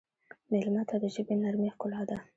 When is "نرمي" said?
1.43-1.69